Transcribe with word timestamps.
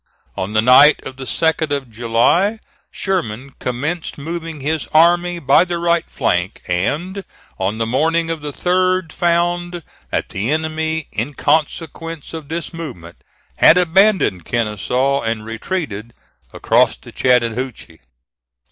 On 0.35 0.53
the 0.53 0.63
night 0.63 1.05
of 1.05 1.17
the 1.17 1.25
2d 1.25 1.69
of 1.69 1.91
July, 1.91 2.57
Sherman 2.89 3.51
commenced 3.59 4.17
moving 4.17 4.61
his 4.61 4.87
army 4.95 5.37
by 5.37 5.63
the 5.63 5.77
right 5.77 6.09
flank, 6.09 6.63
and 6.67 7.23
on 7.59 7.77
the 7.77 7.85
morning 7.85 8.31
of 8.31 8.41
the 8.41 8.51
3d, 8.51 9.11
found 9.11 9.83
that 10.09 10.29
the 10.29 10.49
enemy, 10.49 11.07
in 11.11 11.35
consequence 11.35 12.33
of 12.33 12.47
this 12.49 12.73
movement, 12.73 13.17
had 13.57 13.77
abandoned 13.77 14.43
Kenesaw 14.43 15.21
and 15.21 15.45
retreated 15.45 16.15
across 16.51 16.97
the 16.97 17.11
Chattahoochee. 17.11 17.99